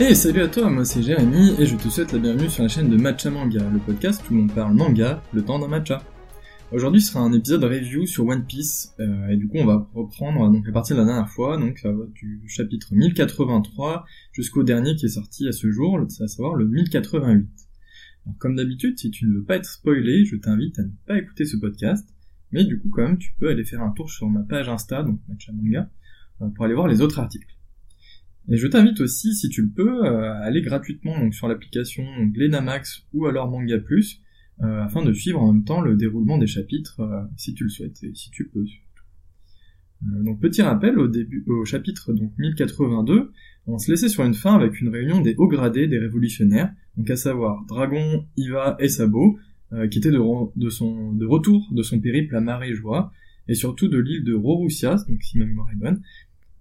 [0.00, 2.68] Et salut à toi, moi c'est Jérémy et je te souhaite la bienvenue sur la
[2.68, 6.04] chaîne de Matcha Manga, le podcast où l'on parle manga, le temps d'un matcha.
[6.70, 10.48] Aujourd'hui sera un épisode review sur One Piece euh, et du coup on va reprendre
[10.52, 11.84] donc à partir de la dernière fois, donc
[12.14, 17.48] du chapitre 1083 jusqu'au dernier qui est sorti à ce jour, à savoir le 1088.
[18.38, 21.44] comme d'habitude, si tu ne veux pas être spoilé, je t'invite à ne pas écouter
[21.44, 22.08] ce podcast,
[22.52, 25.02] mais du coup quand même tu peux aller faire un tour sur ma page Insta,
[25.02, 25.90] donc Matcha Manga,
[26.40, 27.57] euh, pour aller voir les autres articles.
[28.50, 32.04] Et je t'invite aussi, si tu le peux, euh, à aller gratuitement donc, sur l'application
[32.32, 37.00] Glenamax ou alors Manga euh, afin de suivre en même temps le déroulement des chapitres,
[37.00, 38.64] euh, si tu le souhaites, et si tu peux.
[40.02, 43.32] donc petit rappel, au début, au chapitre donc 1082,
[43.66, 47.10] on se laissait sur une fin avec une réunion des hauts gradés des révolutionnaires, donc
[47.10, 49.38] à savoir Dragon, Iva et Sabo,
[49.90, 50.16] qui étaient de
[51.26, 53.12] retour de son périple à Maréjoie,
[53.48, 56.02] et surtout de l'île de Roroussias, donc si ma mémoire est bonne,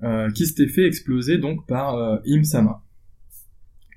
[0.04, 2.84] euh, qui s'était fait exploser donc par euh, Im-sama.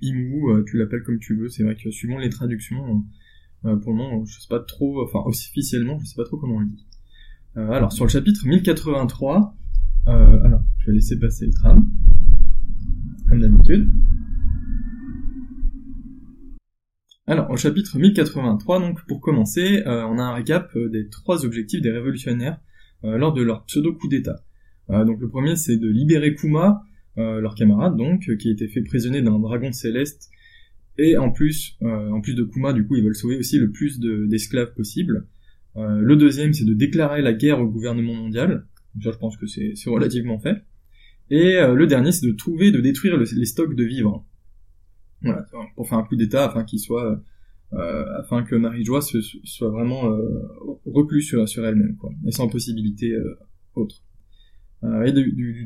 [0.00, 3.04] Imu, euh, tu l'appelles comme tu veux, c'est vrai que suivant les traductions,
[3.62, 6.60] pour le moment, je sais pas trop, enfin officiellement, je sais pas trop comment on
[6.60, 6.86] le dit.
[7.54, 9.54] alors sur le chapitre 1083,
[10.06, 11.86] alors je vais laisser passer le tram,
[13.28, 13.90] comme d'habitude.
[17.26, 21.90] Alors, au chapitre 1083, donc, pour commencer, on a un récap des trois objectifs des
[21.90, 22.58] révolutionnaires
[23.02, 24.42] lors de leur pseudo-coup d'État.
[24.90, 26.84] Euh, donc le premier, c'est de libérer Kuma,
[27.18, 30.30] euh, leur camarade, donc, qui a été fait prisonnier d'un dragon céleste.
[30.98, 33.70] Et en plus, euh, en plus de Kuma, du coup, ils veulent sauver aussi le
[33.70, 35.26] plus d'esclaves possible.
[35.76, 38.66] le deuxième, c'est de déclarer la guerre au gouvernement mondial.
[38.94, 40.56] Donc ça, je pense que c'est relativement fait.
[41.30, 44.26] Et le dernier, c'est de trouver, de détruire les stocks de vivres.
[45.22, 45.46] Voilà,
[45.76, 47.22] pour faire un coup d'état afin qu'il soit,
[47.72, 50.10] afin que Marie-Joie soit vraiment
[50.84, 53.16] reclus sur, sur elle-même, quoi, et sans possibilité
[53.76, 54.02] autre.
[54.84, 55.12] Euh, et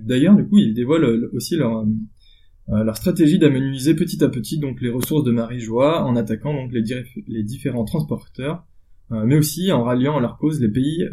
[0.03, 4.59] d'ailleurs, du coup, ils dévoilent euh, aussi leur, euh, leur stratégie d'amenuiser petit à petit
[4.59, 8.67] donc les ressources de Marie-Joie en attaquant donc les, différents transporteurs,
[9.11, 11.05] mais aussi en ralliant à leur cause les pays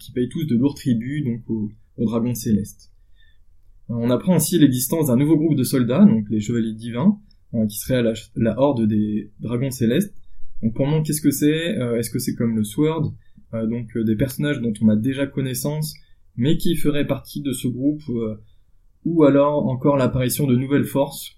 [0.00, 2.92] qui payent tous de lourds tributs donc aux, dragons célestes.
[3.88, 7.18] On apprend aussi l'existence d'un nouveau groupe de soldats, donc les chevaliers divins,
[7.68, 10.12] qui seraient la, la, horde des dragons célestes.
[10.60, 11.76] Donc pour moi, qu'est-ce que c'est?
[11.98, 13.14] Est-ce que c'est comme le Sword?
[13.52, 15.94] Donc des personnages dont on a déjà connaissance,
[16.36, 18.36] mais qui ferait partie de ce groupe, euh,
[19.04, 21.36] ou alors encore l'apparition de nouvelles forces.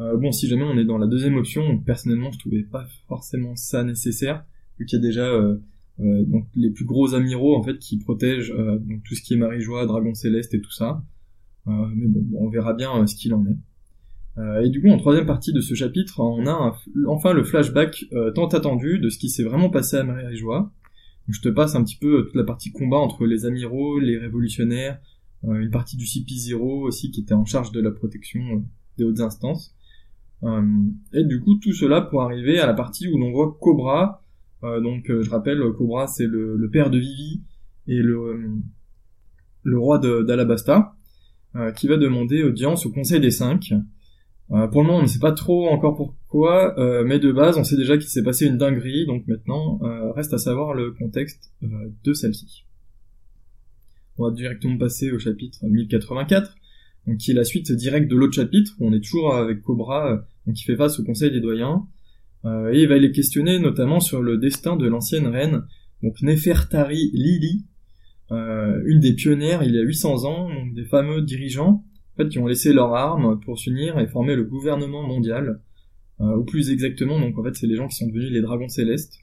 [0.00, 3.56] Euh, bon, si jamais on est dans la deuxième option, personnellement, je trouvais pas forcément
[3.56, 4.44] ça nécessaire,
[4.78, 5.58] vu qu'il y a déjà euh,
[5.98, 8.54] donc les plus gros amiraux en fait qui protègent
[9.04, 11.04] tout ce qui est Marie-Joie, Dragon Céleste et tout ça.
[11.66, 14.64] mais bon, on verra bien ce qu'il en est.
[14.64, 16.76] et du coup, en troisième partie de ce chapitre, on a
[17.06, 20.72] enfin le flashback tant attendu de ce qui s'est vraiment passé à Marie-Joie
[21.28, 25.00] je te passe un petit peu toute la partie combat entre les amiraux, les révolutionnaires,
[25.44, 28.58] euh, une partie du CP0 aussi qui était en charge de la protection euh,
[28.98, 29.74] des hautes instances.
[30.44, 30.62] Euh,
[31.12, 34.22] et du coup tout cela pour arriver à la partie où l'on voit Cobra.
[34.62, 37.42] donc je rappelle, Cobra c'est le, père de Vivi
[37.86, 38.58] et le,
[39.62, 40.96] le roi d'Alabasta,
[41.76, 43.72] qui va demander audience au Conseil des Cinq.
[44.52, 47.56] Euh, pour le moment, on ne sait pas trop encore pourquoi, euh, mais de base,
[47.56, 50.92] on sait déjà qu'il s'est passé une dinguerie, donc maintenant, euh, reste à savoir le
[50.92, 52.66] contexte de celle-ci.
[54.18, 56.54] On va directement passer au chapitre 1084,
[57.06, 60.26] donc qui est la suite directe de l'autre chapitre, où on est toujours avec Cobra,
[60.54, 61.86] qui fait face au Conseil des doyens,
[62.44, 65.62] et il va les questionner notamment sur le destin de l'ancienne reine,
[66.02, 67.64] donc Nefertari Lili,
[68.30, 72.38] une des pionnières il y a 800 ans, donc des fameux dirigeants, en fait, qui
[72.38, 75.60] ont laissé leurs armes pour s'unir et former le gouvernement mondial,
[76.20, 78.68] euh, ou plus exactement, donc en fait, c'est les gens qui sont devenus les dragons
[78.68, 79.20] célestes.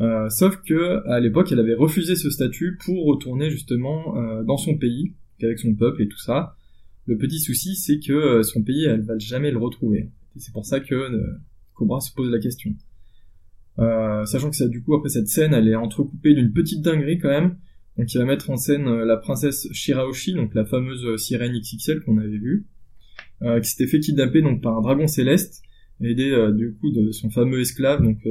[0.00, 4.56] Euh, sauf que à l'époque, elle avait refusé ce statut pour retourner justement euh, dans
[4.56, 5.12] son pays,
[5.42, 6.56] avec son peuple et tout ça.
[7.06, 10.10] Le petit souci, c'est que son pays, elle va jamais le retrouver.
[10.36, 11.10] Et c'est pour ça que
[11.74, 12.74] Cobra se pose la question.
[13.78, 17.30] sachant que ça, du coup, après cette scène, elle est entrecoupée d'une petite dinguerie quand
[17.30, 17.56] même,
[18.00, 21.52] donc il va mettre en scène euh, la princesse Shiraoshi, donc la fameuse euh, sirène
[21.52, 22.66] XXL qu'on avait vue,
[23.42, 25.60] euh, qui s'était fait kidnapper donc par un dragon céleste,
[26.00, 28.26] aidé du coup de son fameux esclave, donc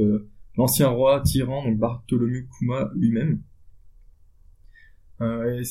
[0.56, 3.42] l'ancien roi tyran, donc Bartholomew Kuma lui-même.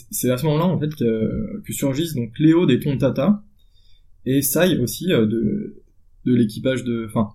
[0.10, 3.44] c'est à ce moment-là en fait que, surgissent donc Léo des Tontata
[4.26, 5.84] et Sai aussi de,
[6.24, 7.34] de l'équipage de, enfin,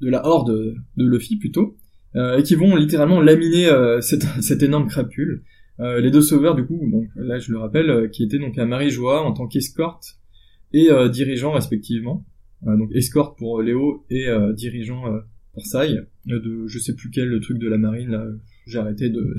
[0.00, 1.76] de la horde de Luffy plutôt,
[2.16, 3.70] et qui vont littéralement laminer
[4.00, 5.44] cette, cette énorme crapule.
[5.80, 8.56] Euh, les deux sauveurs, du coup, donc là je le rappelle, euh, qui étaient donc
[8.58, 10.18] à Marie-Joie en tant qu'escorte
[10.72, 12.24] et euh, dirigeant respectivement.
[12.62, 15.04] donc escorte pour Léo et dirigeant
[15.52, 15.96] pour Sai.
[16.26, 18.26] de je sais plus quel truc de la marine là,
[18.66, 19.36] j'ai arrêté de,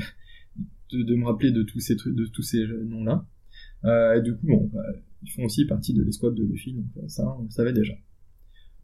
[0.92, 3.26] de, me rappeler de tous ces trucs, de tous ces noms là.
[4.16, 4.84] et du coup, bon, bah,
[5.24, 7.94] ils font aussi partie de l'escouade de Luffy, donc ça on le savait déjà.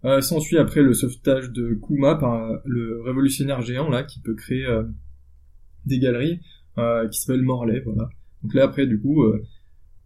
[0.03, 4.65] Euh, S'ensuit après le sauvetage de Kuma par le révolutionnaire géant là qui peut créer
[5.85, 6.39] des galeries
[6.75, 8.09] qui s'appelle Morlaix, voilà.
[8.43, 9.23] Donc là après du coup,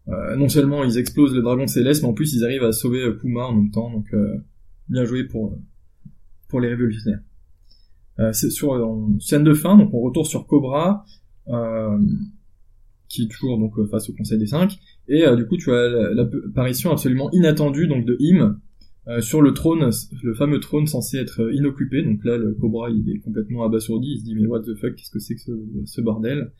[0.08, 3.46] non seulement ils explosent le dragon céleste, mais en plus ils arrivent à sauver Kuma
[3.46, 4.08] en même temps, donc
[4.90, 5.58] bien joué pour
[6.50, 7.22] pour les révolutionnaires.
[8.34, 11.06] c'est sur en scène de fin, donc on retourne sur Cobra.
[11.48, 12.00] Euh,
[13.08, 14.78] qui est toujours donc euh, face au Conseil des Cinq.
[15.08, 18.60] Et euh, du coup, tu as l'apparition absolument inattendue donc de Im
[19.08, 19.90] euh, sur le trône,
[20.24, 22.04] le fameux trône censé être inoccupé.
[22.04, 24.14] Donc là, le Cobra, il est complètement abasourdi.
[24.14, 25.42] Il se dit mais what the fuck, qu'est-ce que c'est que
[25.86, 26.52] ce, bordel?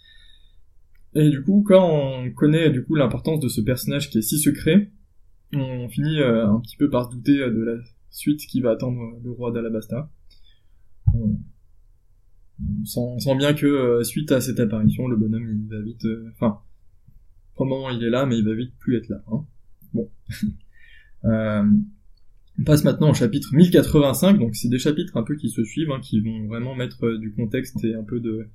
[1.16, 4.38] Et du coup, quand on connaît du coup l'importance de ce personnage qui est si
[4.38, 4.92] secret,
[5.54, 7.78] on finit un petit peu par se douter de la
[8.10, 10.10] suite qui va attendre le roi d'Alabasta.
[11.14, 11.38] On
[13.20, 16.60] sent, bien que euh, suite à cette apparition, le bonhomme il va vite, euh, enfin,
[17.56, 19.24] pour il est là, mais il va vite plus être là.
[19.32, 19.46] Hein.
[19.94, 20.10] Bon.
[22.58, 25.64] euh, on passe maintenant au chapitre 1085, donc c'est des chapitres un peu qui se
[25.64, 28.48] suivent, hein, qui vont vraiment mettre euh, du contexte et un peu de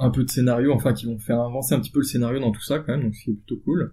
[0.00, 2.52] un peu de scénario, enfin qui vont faire avancer un petit peu le scénario dans
[2.52, 3.92] tout ça quand même, donc c'est plutôt cool.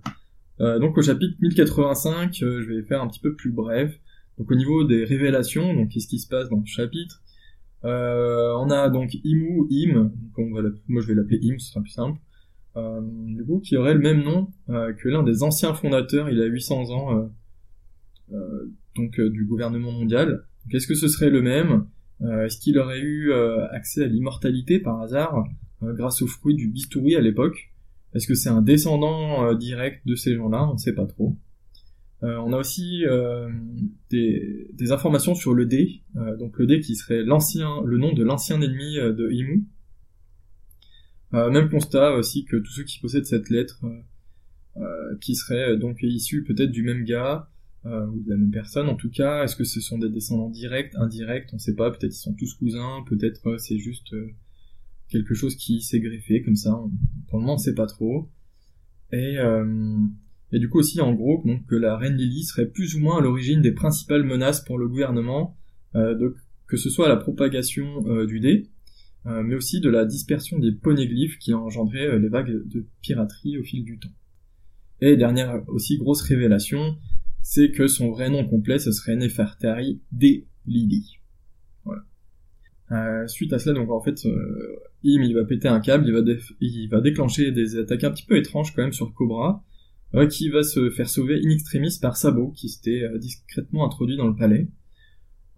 [0.60, 4.00] donc au chapitre 1085, je vais faire un petit peu plus bref.
[4.38, 7.22] Donc au niveau des révélations, donc qu'est-ce qui se passe dans ce chapitre?
[7.86, 10.12] Euh, on a donc Imu, Im,
[10.88, 12.20] moi je vais l'appeler Im, ce sera plus simple,
[12.78, 16.42] euh, du coup, qui aurait le même nom euh, que l'un des anciens fondateurs, il
[16.42, 17.30] a 800 ans,
[18.96, 20.46] donc du gouvernement mondial.
[20.72, 21.86] Est-ce que ce serait le même?
[22.22, 23.34] Est-ce qu'il aurait eu
[23.72, 25.44] accès à l'immortalité par hasard,
[25.82, 27.72] grâce aux fruits du bistouri à l'époque?
[28.14, 30.68] Est-ce que c'est un descendant direct de ces gens-là?
[30.70, 31.36] On ne sait pas trop.
[32.24, 33.50] Euh, on a aussi euh,
[34.10, 38.24] des, informations sur le dé, euh, donc le dé qui serait l'ancien, le nom de
[38.24, 39.66] l'ancien ennemi de Imu.
[41.32, 43.82] même constat aussi que tous ceux qui possèdent cette lettre,
[45.22, 47.50] qui serait donc issus peut-être du même gars
[47.86, 48.90] ou de la même personne.
[48.90, 52.14] En tout cas, est-ce que ce sont des descendants directs, indirects, on sait pas, peut-être
[52.14, 54.16] ils sont tous cousins, peut-être c'est juste
[55.10, 56.72] quelque chose qui s'est greffé comme ça,
[57.28, 58.32] pour le moment on sait pas trop.
[59.12, 59.38] Et
[60.52, 63.22] et du coup aussi en gros que la reine Lily serait plus ou moins à
[63.22, 65.58] l'origine des principales menaces pour le gouvernement,
[65.96, 66.34] euh,
[66.68, 68.70] que ce soit la propagation euh, du dé,
[69.26, 73.58] euh, mais aussi de la dispersion des poneglyphes qui a engendré les vagues de piraterie
[73.58, 74.14] au fil du temps.
[75.02, 76.96] Et dernière aussi grosse révélation,
[77.48, 81.20] c'est que son vrai nom complet ce serait Nefertari de Lily.
[81.84, 83.28] Voilà.
[83.28, 86.08] suite à cela, donc en fait, Im il va péter un câble,
[86.60, 89.64] il va, déclencher des attaques un petit peu étranges quand même sur Cobra,
[90.32, 94.28] qui va se faire sauver in extremis par Sabo, qui s'était euh, discrètement introduit dans
[94.28, 94.70] le palais.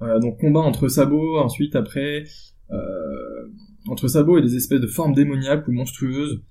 [0.02, 2.26] Euh, donc combat entre Sabo, ensuite après,
[2.72, 3.48] euh,
[3.88, 6.42] entre Sabo et des espèces de formes démoniaques ou monstrueuses.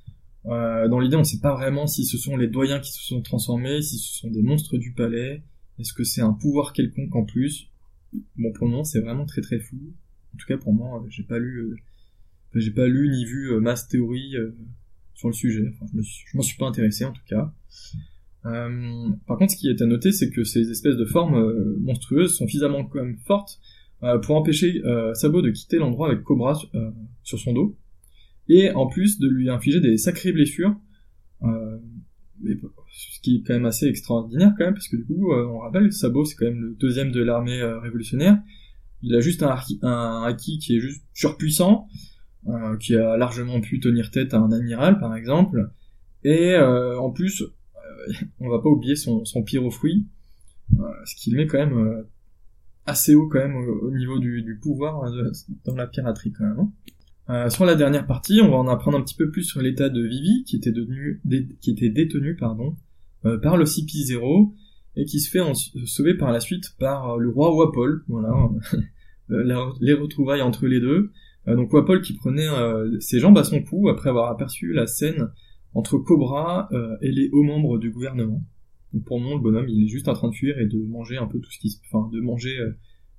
[0.47, 3.21] Dans l'idée, on ne sait pas vraiment si ce sont les doyens qui se sont
[3.21, 5.43] transformés, si ce sont des monstres du palais,
[5.79, 7.69] est-ce que c'est un pouvoir quelconque en plus?
[8.37, 9.77] Bon, pour le moment, c'est vraiment très très fou.
[10.35, 11.83] En tout cas, pour moi, j'ai pas lu,
[12.55, 14.35] j'ai pas lu ni vu masse théorie
[15.15, 15.73] sur le sujet.
[15.75, 17.53] Enfin, je m'en suis pas intéressé en tout cas.
[18.45, 21.77] Euh, par contre, ce qui est à noter, c'est que ces espèces de formes euh,
[21.81, 23.59] monstrueuses sont suffisamment quand même fortes
[24.03, 24.81] euh, pour empêcher
[25.15, 26.55] Sabo de quitter l'endroit avec Cobra
[27.23, 27.77] sur son dos,
[28.49, 30.75] et en plus de lui infliger des sacrées blessures,
[31.43, 35.93] ce qui est quand même assez extraordinaire quand même, parce que du coup, on rappelle,
[35.93, 38.39] Sabo c'est quand même le deuxième de l'armée révolutionnaire,
[39.03, 41.89] il a juste un, un haki qui est juste surpuissant,
[42.81, 45.71] qui a largement pu tenir tête à un amiral par exemple,
[46.27, 51.37] et euh, en plus, euh, on va pas oublier son, son euh, ce qui le
[51.37, 52.05] met quand même
[52.85, 55.09] assez haut quand même au, niveau du, pouvoir
[55.65, 56.59] dans la piraterie quand même.
[56.59, 56.73] Hein.
[57.49, 60.03] Sur la dernière partie, on va en apprendre un petit peu plus sur l'état de
[60.03, 62.77] Vivi, qui était, devenu, détenu pardon,
[63.43, 64.53] par le CP0,
[64.97, 65.41] et qui se fait
[65.87, 68.33] sauver par la suite par le roi Wapol, voilà,
[69.81, 71.11] les retrouvailles entre les deux.
[71.47, 72.49] donc Wapol qui prenait
[73.01, 75.29] ses jambes à son cou après avoir aperçu la scène
[75.77, 78.43] entre Cobra euh, et les hauts membres du gouvernement.
[78.95, 81.19] Donc pour le le bonhomme, il est juste en train de fuir et de manger
[81.19, 81.79] un peu tout ce qui se...
[81.85, 82.73] Enfin, de manger euh,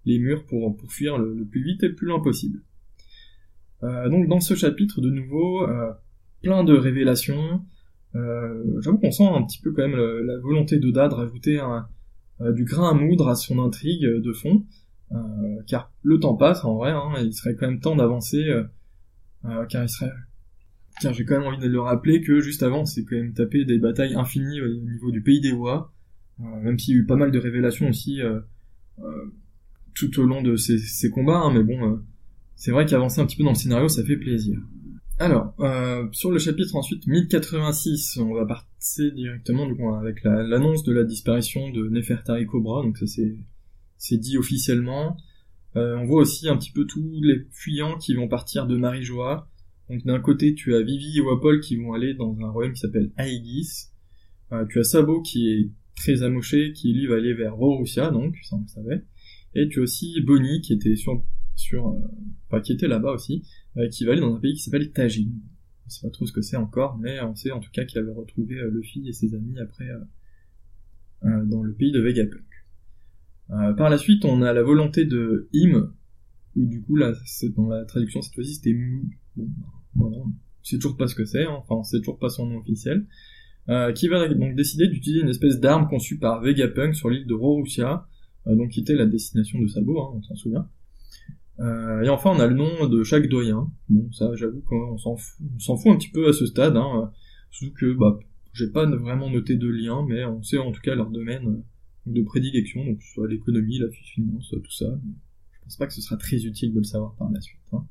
[0.05, 2.63] les murs pour, pour fuir le, plus vite et le plus loin possible.
[3.83, 5.65] Euh, donc dans ce chapitre, de nouveau,
[6.41, 7.61] plein de révélations.
[8.13, 11.61] J'avoue qu'on sent un petit peu quand même la, volonté d'Oda de rajouter
[12.39, 14.65] du grain à moudre à son intrigue de fond,
[15.67, 18.43] car le temps passe en vrai, hein, il serait quand même temps d'avancer,
[19.69, 20.11] car il serait
[21.01, 23.65] car j'ai quand même envie de le rappeler que juste avant, c'est quand même tapé
[23.65, 25.93] des batailles infinies au niveau du pays des voix,
[26.39, 28.39] euh, même s'il y a eu pas mal de révélations aussi euh,
[28.99, 29.25] euh,
[29.93, 32.01] tout au long de ces, combats, hein, mais bon,
[32.57, 34.59] c'est vrai qu'avancer un petit peu dans le scénario, ça fait plaisir.
[35.19, 35.55] Alors,
[36.11, 41.87] sur le chapitre ensuite 1086, on va partir directement avec l'annonce de la disparition de
[41.87, 43.05] Nefertari Cobra, donc ça
[43.97, 45.15] c'est dit officiellement.
[45.75, 49.49] on voit aussi un petit peu tous les fuyants qui vont partir de Marie-Joie.
[49.89, 52.81] Donc d'un côté, tu as Vivi et Wapol qui vont aller dans un royaume qui
[52.81, 53.89] s'appelle Aegis.
[54.69, 58.55] tu as Sabo qui est très amoché, qui lui va aller vers Borussia, donc ça
[58.55, 59.03] on le savait.
[59.55, 61.23] Et tu as aussi Bonnie qui était sur,
[61.57, 61.99] sur, euh,
[62.47, 63.43] enfin, qui était là-bas aussi,
[63.77, 65.29] euh, qui va aller dans un pays qui s'appelle Tajin.
[65.85, 67.99] On sait pas trop ce que c'est encore, mais on sait en tout cas qu'il
[67.99, 69.87] avait retrouvé euh, Luffy et ses amis après
[71.23, 72.45] dans le pays de Vegapunk.
[73.47, 75.91] par la suite, on a la volonté de Im,
[76.55, 77.11] ou du coup là,
[77.55, 79.09] dans la traduction cette fois-ci c'était Mou.
[79.35, 79.49] Bon,
[79.95, 80.17] voilà,
[80.61, 81.63] c'est toujours pas ce que c'est, hein.
[81.67, 83.07] enfin, c'est toujours pas son nom officiel.
[83.95, 88.07] Qui va donc décider d'utiliser une espèce d'arme conçue par Vegapunk sur l'île de Rorussia,
[88.47, 90.69] euh, donc qui était la destination de Sabo, hein, on s'en souvient.
[91.59, 93.71] Euh, et enfin, on a le nom de chaque doyen.
[93.89, 97.11] Bon, ça, j'avoue qu'on s'en fout, s'en fout un petit peu à ce stade, hein,
[97.51, 98.19] surtout que bah,
[98.53, 101.63] j'ai pas vraiment noté de lien, mais on sait en tout cas leur domaine
[102.05, 104.85] de prédilection, donc soit l'économie, la finance, tout ça.
[105.51, 107.59] Je pense pas que ce sera très utile de le savoir par la suite.
[107.73, 107.85] Hein.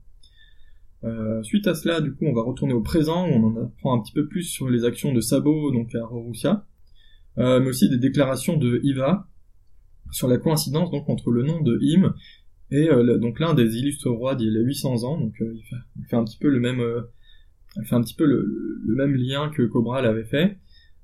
[1.05, 3.99] Euh, suite à cela, du coup, on va retourner au présent, où on en apprend
[3.99, 6.67] un petit peu plus sur les actions de Sabo, donc à Rorussia,
[7.39, 9.29] euh, mais aussi des déclarations de Iva
[10.13, 12.15] sur la coïncidence donc entre le nom de Im
[12.71, 15.63] et euh, donc l'un des illustres rois d'il y a 800 ans, donc il
[16.09, 16.83] fait, un petit peu le même,
[17.85, 20.59] fait un petit peu le, même lien que Cobra l'avait fait,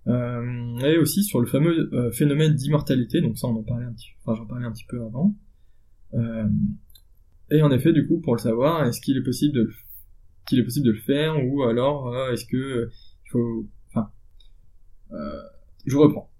[0.06, 4.36] et aussi sur le fameux phénomène d'immortalité, donc ça on en parlait un petit, enfin
[4.36, 5.34] j'en parlais un petit peu avant.
[7.50, 9.70] Et en effet, du coup, pour le savoir, est-ce qu'il est possible de
[10.46, 12.90] qu'il est possible de le faire ou alors euh, est-ce que euh,
[13.26, 14.10] il faut enfin
[15.12, 15.42] euh,
[15.86, 16.31] je reprends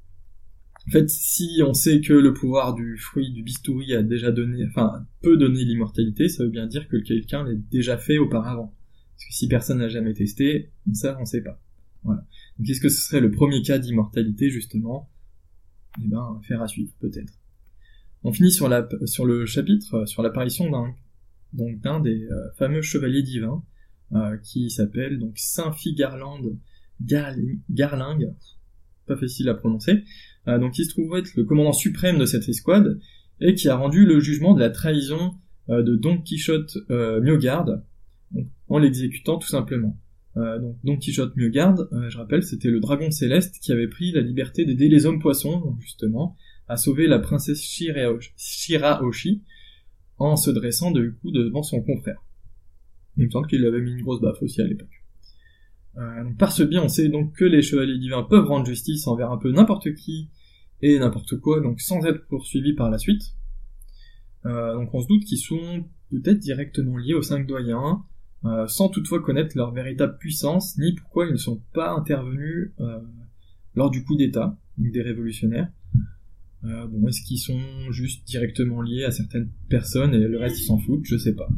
[0.89, 4.67] en fait si on sait que le pouvoir du fruit du bistouri a déjà donné
[4.67, 8.75] enfin peut donner l'immortalité ça veut bien dire que quelqu'un l'a déjà fait auparavant.
[9.15, 11.61] Parce que si personne n'a jamais testé ça on sait pas.
[12.03, 12.27] Voilà.
[12.59, 15.11] Donc est-ce que ce serait le premier cas d'immortalité justement?
[16.03, 17.35] Eh ben faire à suivre peut-être.
[18.25, 20.95] On finit sur la sur le chapitre sur l'apparition d'un
[21.53, 23.63] donc d'un des fameux chevaliers divins
[24.15, 26.43] euh, qui s'appelle donc Saint Figarland
[27.01, 28.35] Garling,
[29.07, 30.03] pas facile à prononcer, euh,
[30.47, 32.99] donc il se trouve être le commandant suprême de cette escouade
[33.41, 35.35] et qui a rendu le jugement de la trahison
[35.69, 37.69] euh, de Don Quichotte Miogard
[38.69, 39.99] en l'exécutant tout simplement.
[40.37, 41.77] donc Don Quichotte Miogard,
[42.09, 45.77] je rappelle, c'était le dragon céleste qui avait pris la liberté d'aider les hommes poissons,
[45.81, 46.37] justement,
[46.69, 47.63] à sauver la princesse
[48.37, 49.43] Shiraoshi
[50.19, 52.23] en se dressant du coup devant son confrère.
[53.17, 55.02] Il me semble qu'il avait mis une grosse baffe aussi à l'époque.
[55.99, 59.31] Euh, par ce biais, on sait donc que les chevaliers divins peuvent rendre justice envers
[59.31, 60.31] un peu n'importe qui
[60.81, 63.23] et n'importe quoi, donc sans être poursuivis par la suite.
[64.47, 68.05] Euh, donc on se doute qu'ils sont peut-être directement liés aux cinq doyens,
[68.45, 72.73] euh, sans toutefois connaître leur véritable puissance, ni pourquoi ils ne sont pas intervenus
[73.75, 75.71] lors du coup d'État, des révolutionnaires.
[76.63, 80.79] bon, est-ce qu'ils sont juste directement liés à certaines personnes et le reste ils s'en
[80.79, 81.49] foutent, je sais pas.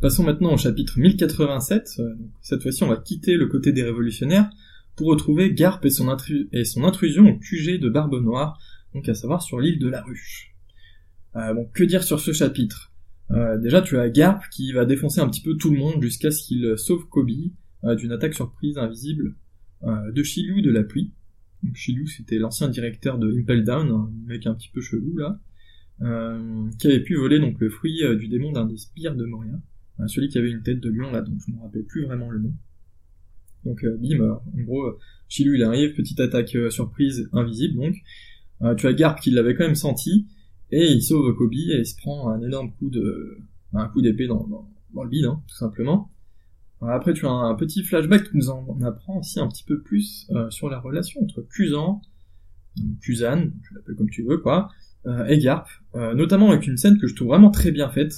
[0.00, 1.96] Passons maintenant au chapitre 1087.
[1.98, 4.48] Euh, cette fois-ci, on va quitter le côté des révolutionnaires
[4.96, 8.58] pour retrouver Garp et son, intrusion au QG de Barbe Noire,
[8.94, 10.54] donc à savoir sur l'île de la Ruche.
[11.36, 12.94] Euh, bon, que dire sur ce chapitre?
[13.30, 16.30] Euh, Déjà, tu as Garp qui va défoncer un petit peu tout le monde jusqu'à
[16.30, 17.28] ce qu'il sauve Kobe
[17.98, 19.34] d'une attaque surprise invisible
[19.82, 21.12] de Shilou de la pluie.
[21.62, 25.38] Donc Shilou, c'était l'ancien directeur de Impel Down, un mec un petit peu chelou là,
[26.78, 29.58] qui avait pu voler donc le fruit du démon d'un des spires de Moria
[30.06, 32.30] celui qui avait une tête de lion là, donc je ne me rappelle plus vraiment
[32.30, 32.52] le nom.
[33.64, 38.76] Donc euh, bim, euh, en gros, euh, Shilu il arrive, petite attaque surprise invisible donc.
[38.76, 40.26] tu as Garp qui l'avait quand même senti,
[40.70, 43.38] et il sauve Kobe et se prend un énorme coup de
[43.72, 46.10] un coup d'épée dans, le bide, hein, tout simplement.
[46.82, 50.28] Après, tu as un, petit flashback qui nous en, apprend aussi un petit peu plus
[50.48, 52.00] sur la relation entre Kuzan,
[53.00, 54.70] Kuzan, je l'appelle comme tu veux, quoi,
[55.28, 58.14] et Garp, notamment avec une scène que je trouve vraiment très bien faite,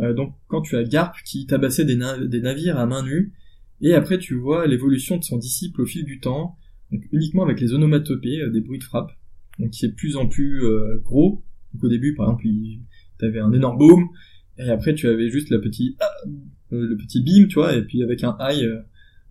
[0.00, 3.32] euh, donc quand tu as Garp qui tabassait des, navires à main nue,
[3.80, 6.56] et après tu vois l'évolution de son disciple au fil du temps,
[6.92, 9.10] donc uniquement avec les onomatopées, euh, des bruits de frappe,
[9.58, 11.44] donc qui est de plus en plus euh, gros.
[11.74, 14.08] Donc au début, par exemple, tu avais un énorme boom,
[14.58, 15.98] et après tu avais juste la petite,
[16.70, 18.66] le petit beam, tu vois, et puis avec un high,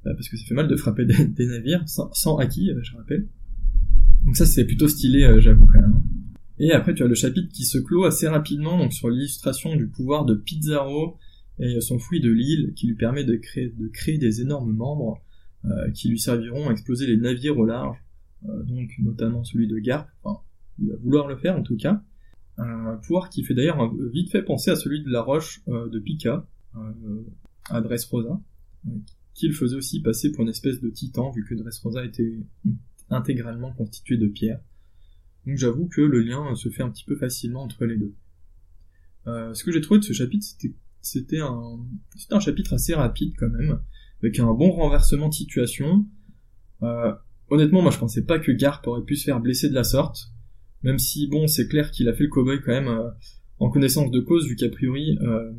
[0.04, 3.28] parce que ça fait mal de frapper des, navires, sans, sans haki, je rappelle.
[4.26, 6.02] Donc ça c'est plutôt stylé, j'avoue quand même.
[6.60, 9.88] Et après, tu as le chapitre qui se clôt assez rapidement donc sur l'illustration du
[9.88, 11.18] pouvoir de Pizarro
[11.60, 15.22] et son fruit de l'île qui lui permet de créer, de créer des énormes membres
[15.66, 17.98] euh, qui lui serviront à exploser les navires au large,
[18.48, 20.08] euh, donc notamment celui de Garp.
[20.24, 20.40] Enfin,
[20.80, 22.02] il va vouloir le faire en tout cas.
[22.58, 26.00] Un pouvoir qui fait d'ailleurs vite fait penser à celui de la roche euh, de
[26.00, 26.46] Pika,
[27.70, 28.40] à Dressrosa.
[29.34, 32.38] qu'il faisait aussi passer pour une espèce de titan, vu que Dressrosa était
[33.10, 34.60] intégralement constitué de pierre.
[35.48, 38.14] Donc j'avoue que le lien se fait un petit peu facilement entre les deux.
[39.28, 40.46] Euh, ce que j'ai trouvé de ce chapitre,
[41.02, 41.80] c'était un,
[42.32, 43.80] un chapitre assez rapide quand même,
[44.22, 46.06] avec un bon renversement de situation.
[46.84, 47.14] Euh,
[47.50, 50.34] honnêtement, moi je pensais pas que Garp aurait pu se faire blesser de la sorte,
[50.84, 53.10] même si bon, c'est clair qu'il a fait le cowboy quand même euh,
[53.60, 55.54] en connaissance de cause, vu qu'a priori, euh,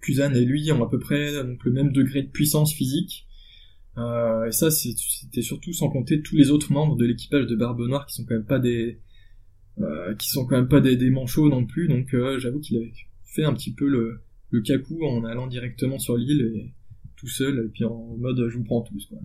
[0.00, 3.26] Kuzan et lui ont à peu près le même degré de puissance physique.
[3.98, 7.80] Euh, et ça, c'était surtout sans compter tous les autres membres de l'équipage de Barbe
[7.80, 9.00] Noire qui sont quand même pas des,
[9.78, 11.88] euh, qui sont quand même pas des, manchots non plus.
[11.88, 12.92] Donc, euh, j'avoue qu'il avait
[13.24, 16.74] fait un petit peu le, le cacou en allant directement sur l'île et
[17.16, 19.06] tout seul, et puis en mode je vous prends tous.
[19.06, 19.18] Quoi.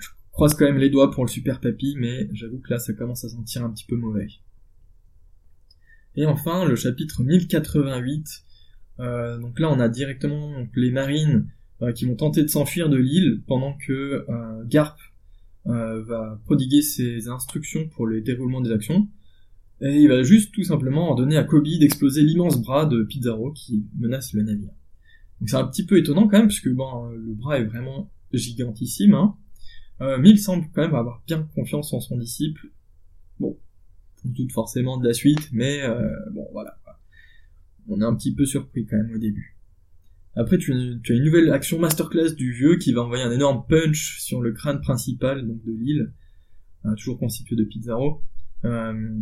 [0.00, 2.92] je croise quand même les doigts pour le super papy, mais j'avoue que là, ça
[2.92, 4.28] commence à sentir un petit peu mauvais.
[6.16, 8.44] Et enfin, le chapitre 1088.
[8.98, 11.48] Euh, donc là, on a directement les marines
[11.94, 14.98] qui vont tenter de s'enfuir de l'île pendant que euh, Garp
[15.66, 19.08] euh, va prodiguer ses instructions pour le déroulement des actions.
[19.82, 23.86] Et il va juste tout simplement ordonner à Kobe d'exploser l'immense bras de Pizarro qui
[23.98, 24.72] menace le navire.
[25.40, 29.14] Donc c'est un petit peu étonnant quand même, puisque bon, le bras est vraiment gigantissime,
[29.14, 29.36] hein.
[30.00, 32.68] euh, mais il semble quand même avoir bien confiance en son disciple.
[33.38, 33.58] Bon,
[34.24, 36.76] on doute forcément de la suite, mais euh, bon voilà.
[37.88, 39.56] On est un petit peu surpris quand même au début.
[40.36, 44.20] Après, tu, as une nouvelle action masterclass du vieux qui va envoyer un énorme punch
[44.20, 46.12] sur le crâne principal donc de l'île,
[46.86, 48.22] euh, toujours constitué de Pizarro.
[48.64, 49.18] Euh,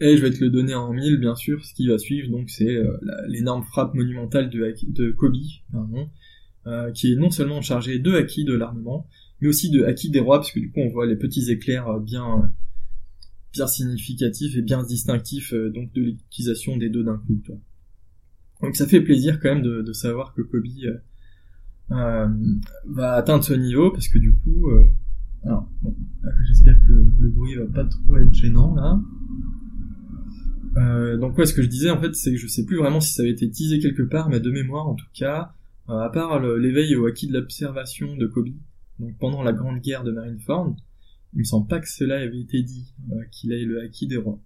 [0.00, 1.64] et je vais te le donner en mille, bien sûr.
[1.64, 2.98] Ce qui va suivre, donc, c'est euh,
[3.28, 5.34] l'énorme frappe monumentale de, de Kobe,
[6.66, 9.06] euh, qui est non seulement chargé de acquis de l'armement,
[9.40, 12.00] mais aussi de acquis des rois, parce que du coup, on voit les petits éclairs
[12.00, 12.52] bien,
[13.52, 17.56] bien significatifs et bien distinctifs, donc, de l'utilisation des deux d'un coup, toi.
[18.62, 20.98] Donc ça fait plaisir quand même de, savoir que Kobe euh,
[21.90, 22.28] euh,
[22.86, 24.84] va atteindre ce niveau parce que du coup, euh,
[25.44, 25.94] bon,
[26.46, 29.00] j'espère que le, bruit va pas trop être gênant là.
[30.76, 33.00] Euh, donc ouais, ce que je disais en fait, c'est que je sais plus vraiment
[33.00, 35.54] si ça avait été teasé quelque part, mais de mémoire en tout cas,
[35.88, 38.48] à part l'éveil au acquis de l'observation de Kobe,
[38.98, 40.74] donc pendant la grande guerre de Marineford,
[41.34, 42.94] il me semble pas que cela avait été dit,
[43.30, 44.40] qu'il ait le acquis des rois.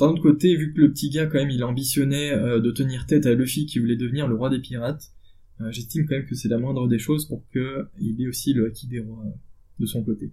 [0.00, 3.06] D'un autre côté, vu que le petit gars, quand même, il ambitionnait euh, de tenir
[3.06, 5.12] tête à Luffy qui voulait devenir le roi des pirates,
[5.60, 8.66] euh, j'estime quand même que c'est la moindre des choses pour qu'il ait aussi le
[8.66, 9.30] acquis des rois euh,
[9.78, 10.32] de son côté.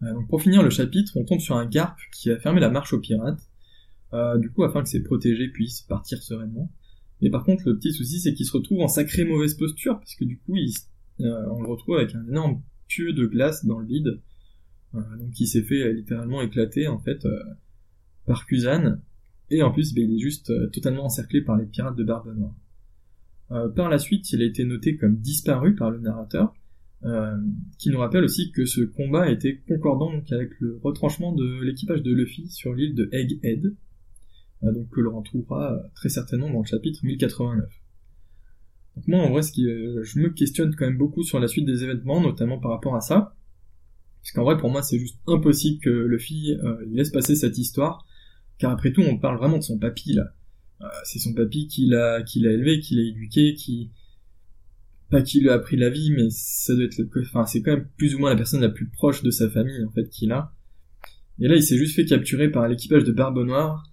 [0.00, 2.92] donc pour finir le chapitre, on tombe sur un garp qui a fermé la marche
[2.92, 3.48] aux pirates,
[4.38, 6.72] du coup afin que ses protégés puissent partir sereinement.
[7.20, 10.16] Mais par contre, le petit souci, c'est qu'il se retrouve en sacrée mauvaise posture, parce
[10.16, 10.56] que du coup,
[11.20, 14.20] on le retrouve avec un énorme pieu de glace dans le vide,
[14.94, 17.24] donc il s'est fait littéralement éclater en fait
[18.30, 18.46] par
[19.50, 22.54] et en plus, il est juste euh, totalement encerclé par les pirates de Barbe Noire.
[23.50, 26.54] Euh, par la suite, il a été noté comme disparu par le narrateur,
[27.04, 27.36] euh,
[27.78, 32.12] qui nous rappelle aussi que ce combat était concordant avec le retranchement de l'équipage de
[32.12, 33.74] Luffy sur l'île de Egghead,
[34.62, 37.66] donc que l'on retrouvera très certainement dans le chapitre 1089.
[38.94, 42.20] Donc moi, en vrai, je me questionne quand même beaucoup sur la suite des événements,
[42.20, 43.34] notamment par rapport à ça,
[44.22, 46.54] parce qu'en vrai, pour moi, c'est juste impossible que Luffy
[46.92, 48.04] laisse passer cette histoire,
[48.60, 50.34] car après tout, on parle vraiment de son papy, là.
[50.82, 53.90] Euh, c'est son papy qui l'a, qui l'a élevé, qui l'a éduqué, qui,
[55.10, 57.72] pas qui lui a appris la vie, mais ça doit être le, enfin, c'est quand
[57.72, 60.30] même plus ou moins la personne la plus proche de sa famille, en fait, qu'il
[60.32, 60.52] a.
[61.38, 63.90] Et là, il s'est juste fait capturer par l'équipage de Barbe Noire.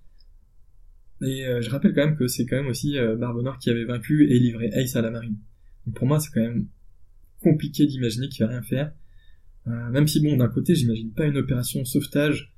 [1.21, 3.69] Et euh, je rappelle quand même que c'est quand même aussi euh, Barbe Noire qui
[3.69, 5.37] avait vaincu et livré Ace à la marine.
[5.85, 6.67] Donc pour moi, c'est quand même
[7.41, 8.91] compliqué d'imaginer qu'il va rien faire.
[9.65, 12.53] même si bon, d'un côté, j'imagine pas une opération sauvetage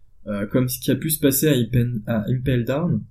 [0.52, 1.48] comme ce qui a pu se passer
[2.08, 3.04] à, Impel, Down.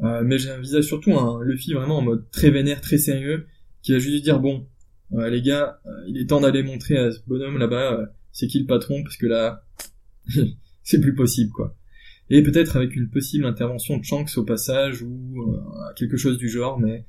[0.00, 3.46] Euh, mais j'envisage surtout un Luffy vraiment en mode très vénère, très sérieux,
[3.82, 4.66] qui va juste dire bon,
[5.12, 8.66] euh, les gars, il est temps d'aller montrer à ce bonhomme là-bas c'est qui le
[8.66, 9.64] patron, parce que là,
[10.84, 11.76] c'est plus possible quoi.
[12.30, 15.56] Et peut-être avec une possible intervention de Shanks au passage ou
[15.96, 17.04] quelque chose du genre, mais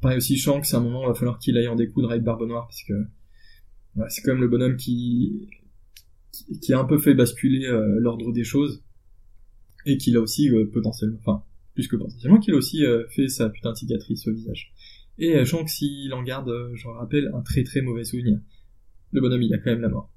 [0.00, 2.48] pareil aussi Shanks, à un moment, il va falloir qu'il aille en découdre avec Barbe
[2.48, 2.94] Noire parce que
[4.08, 5.48] c'est quand même le bonhomme qui
[6.60, 8.82] qui a un peu fait basculer euh, l'ordre des choses
[9.86, 13.28] et qu'il a aussi euh, potentiellement, enfin plus que potentiellement, qu'il a aussi euh, fait
[13.28, 14.72] sa putain de cicatrice au visage.
[15.18, 18.38] Et euh, Shanks, s'il en garde, je rappelle, un très très mauvais souvenir.
[19.12, 20.10] Le bonhomme, il a quand même la mort.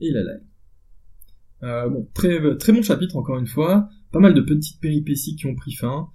[0.00, 4.40] Et il a la bon, très, très bon chapitre encore une fois, pas mal de
[4.40, 6.08] petites péripéties qui ont pris fin.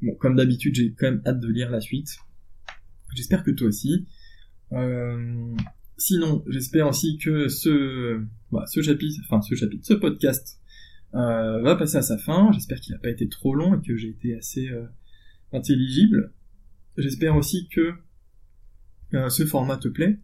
[0.00, 2.16] Bon, comme d'habitude, j'ai quand même hâte de lire la suite.
[3.14, 4.06] J'espère que toi aussi.
[4.72, 5.54] Euh,
[6.00, 10.58] Sinon, j'espère aussi que ce, bah, ce chapitre, enfin ce chapitre, ce podcast
[11.14, 12.50] euh, va passer à sa fin.
[12.52, 14.86] J'espère qu'il n'a pas été trop long et que j'ai été assez euh,
[15.52, 16.32] intelligible.
[16.96, 17.94] J'espère aussi que
[19.28, 20.18] ce format te plaît.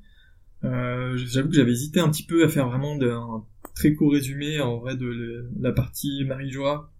[0.62, 3.44] J'avoue que j'avais hésité un petit peu à faire vraiment un
[3.74, 6.92] très court résumé en vrai de la partie Marie-Joie,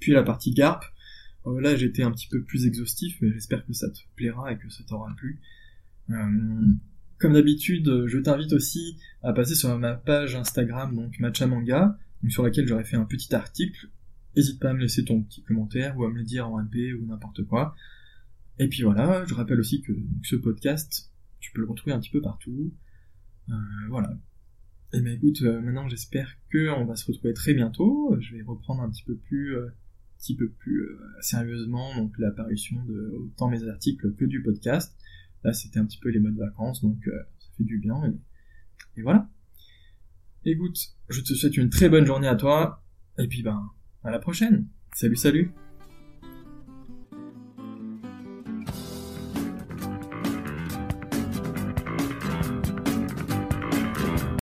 [0.00, 0.84] puis la partie Garp.
[1.46, 4.68] là j'étais un petit peu plus exhaustif, mais j'espère que ça te plaira et que
[4.68, 5.40] ça t'aura plu.
[6.08, 11.96] comme d'habitude, je t'invite aussi à passer sur ma page Instagram, donc Matcha Manga,
[12.28, 13.88] sur laquelle j'aurais fait un petit article.
[14.36, 16.92] N'hésite pas à me laisser ton petit commentaire ou à me le dire en MP
[16.92, 17.74] ou n'importe quoi.
[18.58, 22.10] Et puis voilà, je rappelle aussi que ce podcast, tu peux le retrouver un petit
[22.10, 22.72] peu partout.
[23.48, 23.54] Euh,
[23.88, 24.18] voilà.
[24.94, 28.16] Et ben écoute, euh, maintenant j'espère que on va se retrouver très bientôt.
[28.20, 29.68] Je vais reprendre un petit peu plus, euh,
[30.18, 34.96] petit peu plus euh, sérieusement donc l'apparition de autant mes articles que du podcast.
[35.44, 38.02] Là c'était un petit peu les modes vacances, donc ça fait du bien.
[38.96, 39.28] et voilà.
[40.50, 40.78] Écoute,
[41.10, 42.82] je te souhaite une très bonne journée à toi,
[43.18, 43.70] et puis ben,
[44.02, 44.66] à la prochaine.
[44.94, 45.52] Salut, salut